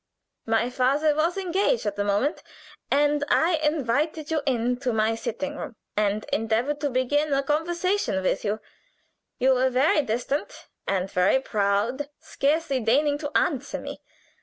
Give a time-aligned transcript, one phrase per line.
[0.47, 2.41] My father was engaged at the moment,
[2.89, 8.43] and I invited you into my sitting room and endeavored to begin a conversation with
[8.43, 8.59] you.
[9.37, 14.01] You were very distant and very proud, scarcely deigning to answer me.